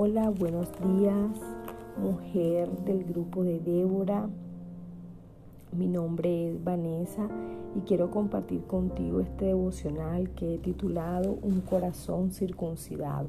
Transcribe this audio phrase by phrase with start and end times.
[0.00, 1.40] Hola, buenos días,
[2.00, 4.28] mujer del grupo de Débora.
[5.76, 7.28] Mi nombre es Vanessa
[7.74, 13.26] y quiero compartir contigo este devocional que he titulado Un corazón circuncidado.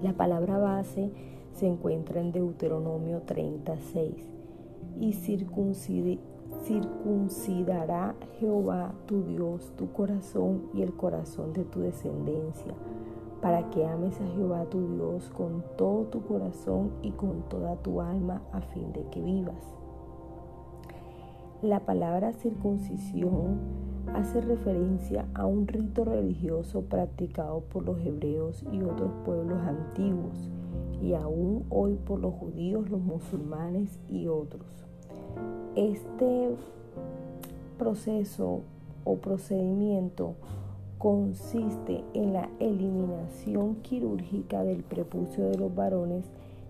[0.00, 1.10] La palabra base
[1.54, 4.14] se encuentra en Deuteronomio 36
[5.00, 5.12] y
[6.62, 12.74] circuncidará Jehová tu Dios tu corazón y el corazón de tu descendencia
[13.40, 18.00] para que ames a Jehová tu Dios con todo tu corazón y con toda tu
[18.00, 19.74] alma a fin de que vivas.
[21.62, 23.58] La palabra circuncisión
[24.14, 30.50] hace referencia a un rito religioso practicado por los hebreos y otros pueblos antiguos
[31.02, 34.66] y aún hoy por los judíos, los musulmanes y otros.
[35.76, 36.50] Este
[37.78, 38.60] proceso
[39.04, 40.34] o procedimiento
[40.98, 46.24] consiste en la eliminación quirúrgica del prepucio de los varones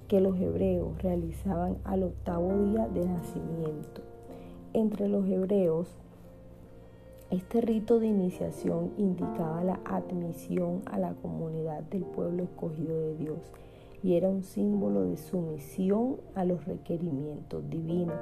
[0.06, 4.02] que los hebreos realizaban al octavo día de nacimiento.
[4.74, 5.88] Entre los hebreos,
[7.30, 13.38] este rito de iniciación indicaba la admisión a la comunidad del pueblo escogido de Dios
[14.02, 18.16] y era un símbolo de sumisión a los requerimientos divinos.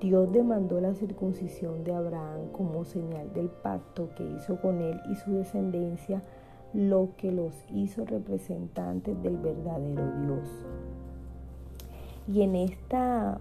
[0.00, 5.16] Dios demandó la circuncisión de Abraham como señal del pacto que hizo con él y
[5.16, 6.22] su descendencia,
[6.72, 10.48] lo que los hizo representantes del verdadero Dios.
[12.28, 13.40] Y en, esta,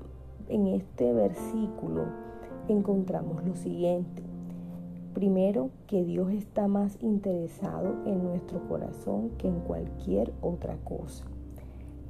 [0.49, 2.05] en este versículo
[2.67, 4.23] encontramos lo siguiente.
[5.13, 11.23] Primero, que Dios está más interesado en nuestro corazón que en cualquier otra cosa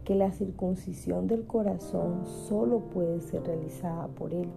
[0.08, 4.48] que la circuncisión del corazón solo puede ser realizada por Él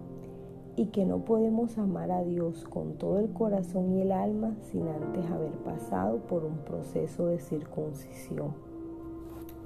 [0.77, 4.87] y que no podemos amar a Dios con todo el corazón y el alma sin
[4.87, 8.53] antes haber pasado por un proceso de circuncisión.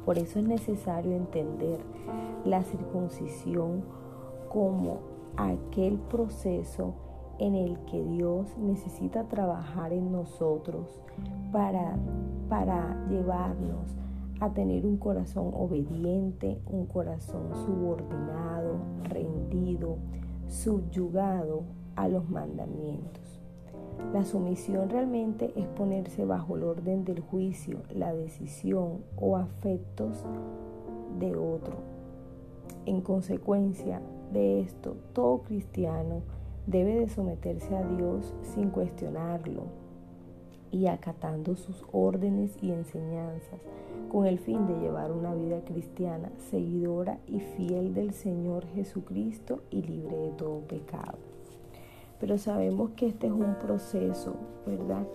[0.05, 1.77] Por eso es necesario entender
[2.45, 3.83] la circuncisión
[4.51, 5.01] como
[5.37, 6.95] aquel proceso
[7.37, 10.99] en el que Dios necesita trabajar en nosotros
[11.51, 11.95] para,
[12.49, 13.95] para llevarnos
[14.39, 19.97] a tener un corazón obediente, un corazón subordinado, rendido,
[20.47, 21.63] subyugado
[21.95, 23.41] a los mandamientos.
[24.13, 30.25] La sumisión realmente es ponerse bajo el orden del juicio, la decisión o afectos
[31.19, 31.77] de otro.
[32.85, 34.01] En consecuencia
[34.33, 36.21] de esto, todo cristiano
[36.67, 39.84] debe de someterse a Dios sin cuestionarlo
[40.75, 43.61] y acatando sus órdenes y enseñanzas
[44.11, 49.83] con el fin de llevar una vida cristiana seguidora y fiel del Señor Jesucristo y
[49.83, 51.17] libre de todo pecado.
[52.19, 55.07] Pero sabemos que este es un proceso, ¿verdad?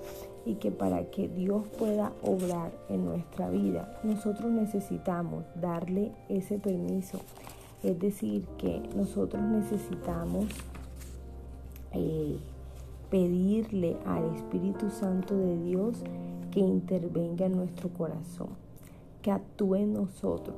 [0.46, 7.20] Y que para que Dios pueda obrar en nuestra vida, nosotros necesitamos darle ese permiso.
[7.82, 10.46] Es decir, que nosotros necesitamos
[11.92, 12.38] eh,
[13.10, 16.02] pedirle al Espíritu Santo de Dios
[16.50, 18.48] que intervenga en nuestro corazón
[19.22, 20.56] que actúe en nosotros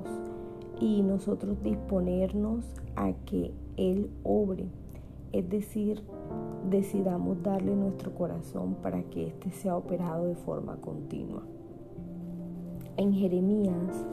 [0.81, 2.65] y nosotros disponernos
[2.97, 4.67] a que Él obre.
[5.33, 6.03] Es decir,
[6.69, 11.43] decidamos darle nuestro corazón para que éste sea operado de forma continua.
[12.97, 14.07] En Jeremías,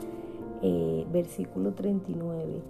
[0.61, 2.61] eh, versículo 39,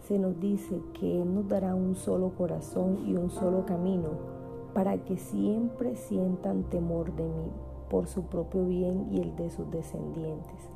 [0.00, 4.37] se nos dice que Él nos dará un solo corazón y un solo camino
[4.78, 7.50] para que siempre sientan temor de mí
[7.90, 10.70] por su propio bien y el de sus descendientes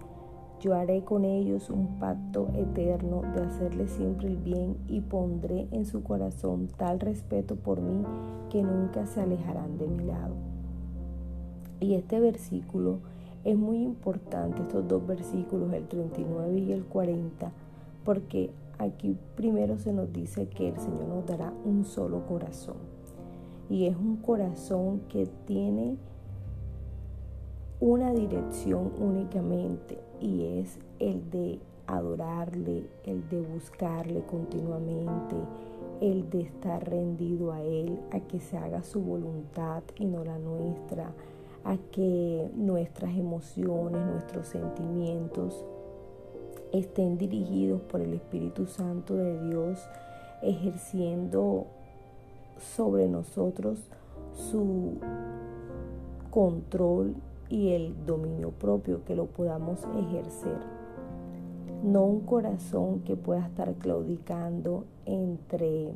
[0.59, 5.85] yo haré con ellos un pacto eterno de hacerles siempre el bien y pondré en
[5.85, 8.05] su corazón tal respeto por mí
[8.51, 10.35] que nunca se alejarán de mi lado.
[11.79, 12.99] Y este versículo
[13.45, 17.51] es muy importante, estos dos versículos, el 39 y el 40,
[18.05, 22.92] porque aquí primero se nos dice que el Señor nos dará un solo corazón.
[23.73, 25.97] Y es un corazón que tiene
[27.81, 35.37] una dirección únicamente y es el de adorarle, el de buscarle continuamente,
[36.03, 40.39] el de estar rendido a Él, a que se haga su voluntad y no la
[40.39, 41.15] nuestra,
[41.65, 45.65] a que nuestras emociones, nuestros sentimientos
[46.75, 49.81] estén dirigidos por el Espíritu Santo de Dios,
[50.43, 51.69] ejerciendo
[52.59, 53.79] sobre nosotros
[54.33, 54.95] su
[56.31, 57.15] control
[57.49, 60.59] y el dominio propio que lo podamos ejercer.
[61.83, 65.93] No un corazón que pueda estar claudicando entre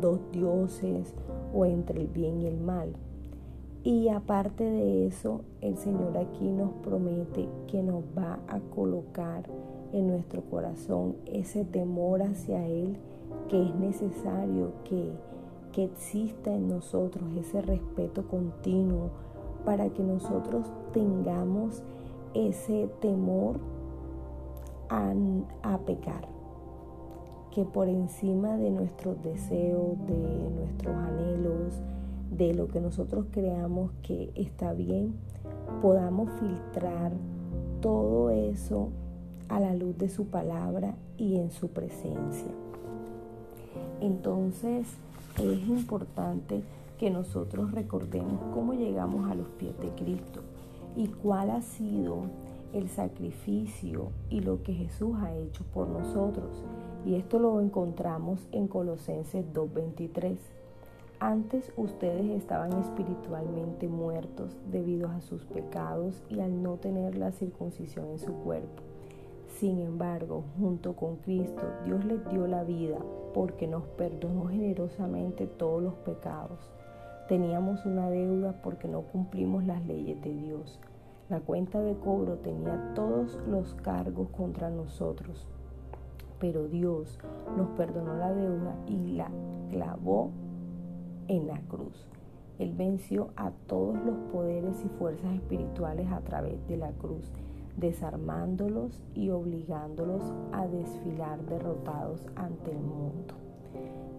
[0.00, 1.14] dos dioses
[1.54, 2.92] o entre el bien y el mal.
[3.82, 9.44] Y aparte de eso, el Señor aquí nos promete que nos va a colocar
[9.92, 12.96] en nuestro corazón ese temor hacia Él
[13.48, 15.10] que es necesario que,
[15.72, 19.10] que exista en nosotros, ese respeto continuo
[19.64, 21.82] para que nosotros tengamos
[22.34, 23.58] ese temor
[24.88, 25.12] a,
[25.62, 26.28] a pecar
[27.50, 31.74] que por encima de nuestros deseos, de nuestros anhelos,
[32.30, 35.14] de lo que nosotros creamos que está bien,
[35.82, 37.12] podamos filtrar
[37.80, 38.88] todo eso
[39.48, 42.52] a la luz de su palabra y en su presencia.
[44.00, 44.86] Entonces
[45.38, 46.62] es importante
[46.98, 50.42] que nosotros recordemos cómo llegamos a los pies de Cristo
[50.96, 52.24] y cuál ha sido
[52.72, 56.64] el sacrificio y lo que Jesús ha hecho por nosotros.
[57.04, 60.36] Y esto lo encontramos en Colosenses 2.23.
[61.20, 68.06] Antes ustedes estaban espiritualmente muertos debido a sus pecados y al no tener la circuncisión
[68.10, 68.89] en su cuerpo.
[69.60, 72.96] Sin embargo, junto con Cristo, Dios les dio la vida
[73.34, 76.72] porque nos perdonó generosamente todos los pecados.
[77.28, 80.80] Teníamos una deuda porque no cumplimos las leyes de Dios.
[81.28, 85.46] La cuenta de cobro tenía todos los cargos contra nosotros,
[86.38, 87.18] pero Dios
[87.54, 89.30] nos perdonó la deuda y la
[89.68, 90.30] clavó
[91.28, 92.08] en la cruz.
[92.58, 97.30] Él venció a todos los poderes y fuerzas espirituales a través de la cruz,
[97.80, 100.22] desarmándolos y obligándolos
[100.52, 103.34] a desfilar derrotados ante el mundo.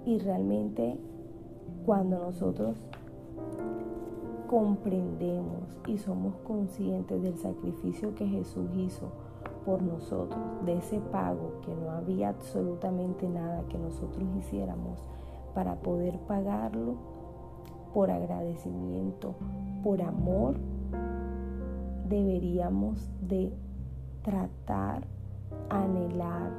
[0.05, 0.97] Y realmente
[1.85, 2.77] cuando nosotros
[4.49, 9.07] comprendemos y somos conscientes del sacrificio que Jesús hizo
[9.65, 14.99] por nosotros, de ese pago que no había absolutamente nada que nosotros hiciéramos
[15.53, 16.95] para poder pagarlo
[17.93, 19.35] por agradecimiento,
[19.83, 20.55] por amor,
[22.11, 23.53] deberíamos de
[24.21, 25.07] tratar,
[25.69, 26.51] anhelar,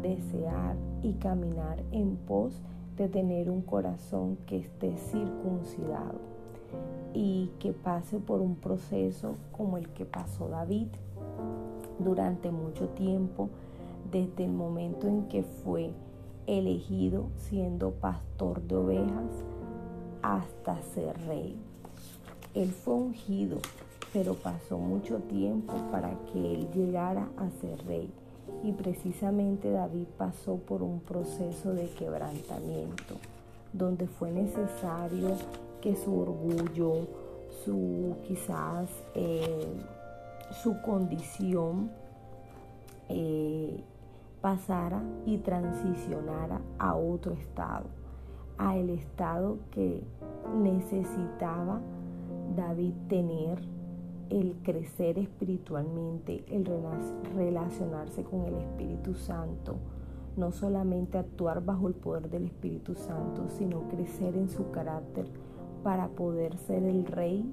[0.00, 2.62] desear y caminar en pos
[2.96, 6.20] de tener un corazón que esté circuncidado
[7.12, 10.86] y que pase por un proceso como el que pasó David
[11.98, 13.48] durante mucho tiempo,
[14.10, 15.90] desde el momento en que fue
[16.46, 19.44] elegido siendo pastor de ovejas
[20.22, 21.56] hasta ser rey.
[22.54, 23.58] Él fue ungido,
[24.12, 28.12] pero pasó mucho tiempo para que él llegara a ser rey.
[28.62, 33.16] Y precisamente David pasó por un proceso de quebrantamiento,
[33.72, 35.30] donde fue necesario
[35.80, 37.06] que su orgullo,
[37.64, 39.74] su quizás eh,
[40.62, 41.90] su condición
[43.08, 43.82] eh,
[44.40, 47.86] pasara y transicionara a otro estado,
[48.58, 50.02] a el estado que
[50.58, 51.80] necesitaba
[52.56, 53.60] David tener,
[54.32, 56.64] el crecer espiritualmente, el
[57.36, 59.76] relacionarse con el Espíritu Santo,
[60.38, 65.26] no solamente actuar bajo el poder del Espíritu Santo, sino crecer en su carácter
[65.82, 67.44] para poder ser el rey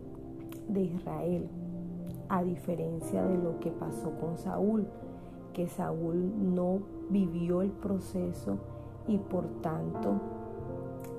[0.69, 1.49] de Israel,
[2.29, 4.87] a diferencia de lo que pasó con Saúl,
[5.51, 6.79] que Saúl no
[7.09, 8.57] vivió el proceso
[9.05, 10.13] y por tanto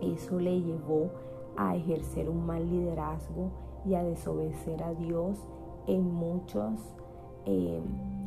[0.01, 1.11] eso le llevó
[1.59, 3.51] a ejercer un mal liderazgo
[3.85, 5.39] y a desobedecer a Dios
[5.87, 6.81] en muchos
[7.47, 7.81] eh,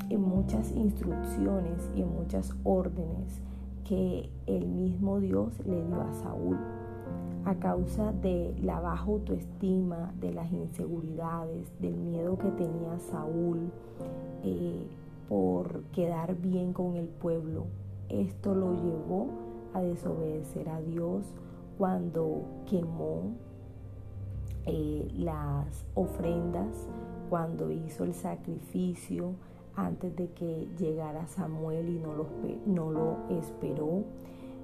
[0.10, 3.42] en muchas instrucciones y en muchas órdenes
[3.84, 6.58] que el mismo Dios le dio a Saúl
[7.46, 13.70] a causa de la baja autoestima, de las inseguridades, del miedo que tenía Saúl
[14.44, 14.88] eh,
[15.28, 17.66] por quedar bien con el pueblo.
[18.08, 19.28] Esto lo llevó
[19.74, 21.26] a desobedecer a Dios
[21.78, 23.34] cuando quemó
[24.66, 26.88] eh, las ofrendas,
[27.30, 29.34] cuando hizo el sacrificio
[29.76, 34.04] antes de que llegara Samuel y no lo, esperó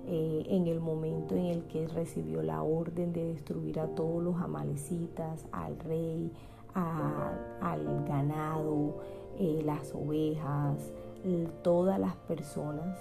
[0.06, 4.38] eh, en el momento en el que recibió la orden de destruir a todos los
[4.38, 6.32] amalecitas, al rey,
[6.74, 9.00] al ganado,
[9.38, 10.94] eh, las ovejas,
[11.64, 12.98] todas las personas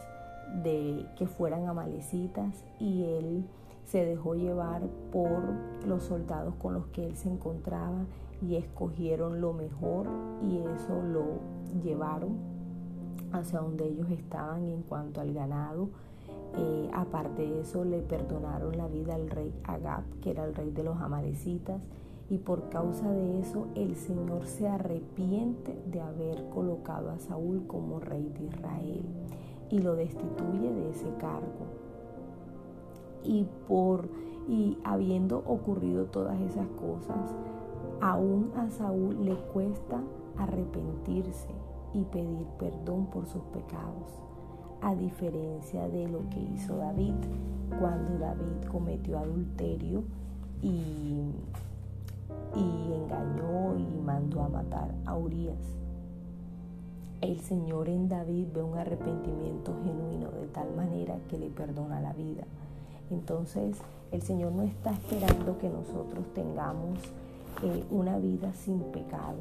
[0.64, 3.44] que fueran amalecitas y él
[3.88, 5.42] se dejó llevar por
[5.86, 8.04] los soldados con los que él se encontraba
[8.40, 10.06] y escogieron lo mejor
[10.42, 11.40] y eso lo
[11.82, 12.36] llevaron
[13.32, 15.88] hacia donde ellos estaban en cuanto al ganado
[16.56, 20.70] eh, aparte de eso, le perdonaron la vida al rey Agab, que era el rey
[20.70, 21.80] de los amalecitas,
[22.30, 28.00] y por causa de eso el Señor se arrepiente de haber colocado a Saúl como
[28.00, 29.02] rey de Israel
[29.70, 31.87] y lo destituye de ese cargo.
[33.24, 34.08] Y por
[34.48, 37.34] y habiendo ocurrido todas esas cosas,
[38.00, 40.00] Aún a Saúl le cuesta
[40.36, 41.50] arrepentirse
[41.92, 44.22] y pedir perdón por sus pecados,
[44.80, 47.14] a diferencia de lo que hizo David
[47.80, 50.04] cuando David cometió adulterio
[50.62, 51.24] y,
[52.54, 55.58] y engañó y mandó a matar a Urias.
[57.20, 62.12] El Señor en David ve un arrepentimiento genuino de tal manera que le perdona la
[62.12, 62.44] vida.
[63.10, 63.76] Entonces
[64.10, 66.98] el Señor no está esperando que nosotros tengamos
[67.62, 69.36] eh, una vida sin pecado.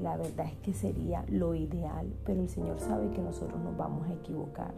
[0.00, 4.06] La verdad es que sería lo ideal, pero el Señor sabe que nosotros nos vamos
[4.08, 4.72] a equivocar.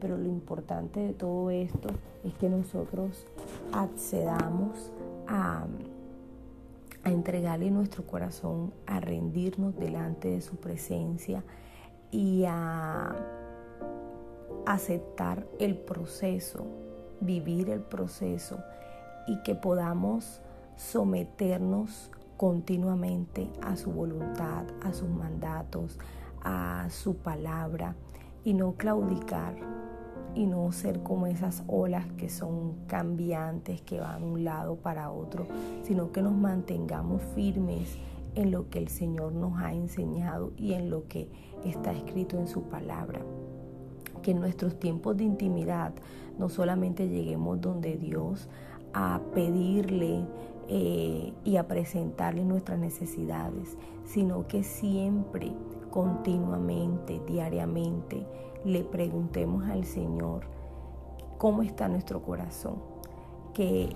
[0.00, 1.88] Pero lo importante de todo esto
[2.22, 3.26] es que nosotros
[3.72, 4.92] accedamos
[5.26, 5.66] a,
[7.02, 11.42] a entregarle nuestro corazón, a rendirnos delante de su presencia
[12.12, 13.16] y a
[14.66, 16.66] aceptar el proceso
[17.20, 18.58] vivir el proceso
[19.26, 20.40] y que podamos
[20.76, 25.98] someternos continuamente a su voluntad, a sus mandatos,
[26.42, 27.96] a su palabra
[28.44, 29.56] y no claudicar
[30.34, 35.10] y no ser como esas olas que son cambiantes, que van de un lado para
[35.10, 35.48] otro,
[35.82, 37.98] sino que nos mantengamos firmes
[38.34, 41.28] en lo que el Señor nos ha enseñado y en lo que
[41.64, 43.20] está escrito en su palabra.
[44.22, 45.92] Que en nuestros tiempos de intimidad
[46.38, 48.48] no solamente lleguemos donde Dios
[48.92, 50.24] a pedirle
[50.68, 55.52] eh, y a presentarle nuestras necesidades, sino que siempre,
[55.90, 58.26] continuamente, diariamente,
[58.64, 60.44] le preguntemos al Señor
[61.38, 62.76] cómo está nuestro corazón,
[63.54, 63.90] que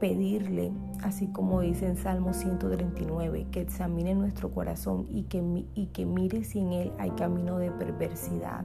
[0.00, 0.70] pedirle,
[1.02, 6.44] así como dice en Salmo 139, que examine nuestro corazón y que, y que mire
[6.44, 8.64] si en él hay camino de perversidad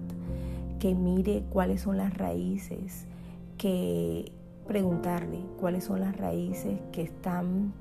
[0.83, 3.05] que mire cuáles son las raíces,
[3.63, 4.29] que
[4.67, 7.72] preguntarle cuáles son las raíces que están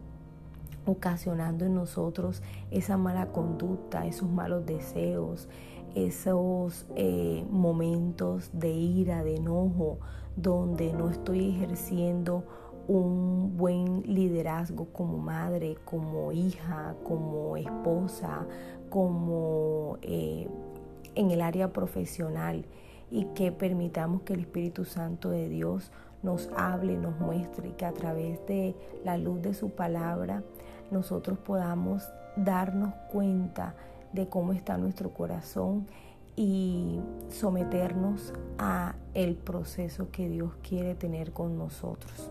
[0.87, 5.49] ocasionando en nosotros esa mala conducta, esos malos deseos,
[5.97, 9.99] esos eh, momentos de ira, de enojo,
[10.37, 12.45] donde no estoy ejerciendo
[12.87, 18.47] un buen liderazgo como madre, como hija, como esposa,
[18.89, 20.47] como eh,
[21.17, 22.67] en el área profesional
[23.13, 25.93] y que permitamos que el Espíritu Santo de Dios
[26.23, 30.43] nos hable, nos muestre y que a través de la luz de su palabra
[30.91, 33.75] nosotros podamos darnos cuenta
[34.15, 35.87] de cómo está nuestro corazón
[36.37, 42.31] y someternos a el proceso que Dios quiere tener con nosotros.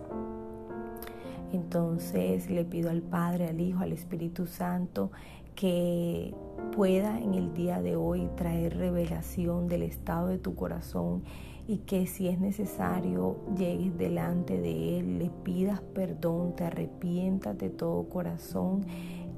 [1.53, 5.11] Entonces le pido al Padre, al Hijo, al Espíritu Santo
[5.55, 6.34] que
[6.75, 11.24] pueda en el día de hoy traer revelación del estado de tu corazón
[11.67, 17.70] y que si es necesario llegues delante de Él, le pidas perdón, te arrepientas de
[17.70, 18.86] todo corazón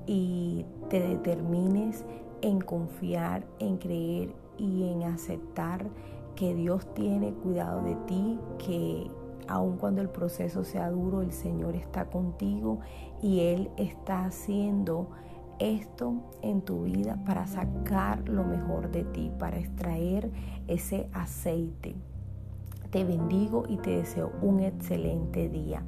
[0.05, 2.05] y te determines
[2.41, 5.85] en confiar, en creer y en aceptar
[6.35, 9.07] que Dios tiene cuidado de ti, que
[9.47, 12.79] aun cuando el proceso sea duro, el Señor está contigo
[13.21, 15.09] y Él está haciendo
[15.63, 20.29] esto en tu vida para sacar lo mejor de ti, para extraer
[20.67, 21.95] ese aceite.
[22.91, 25.83] Te bendigo y te deseo un excelente día.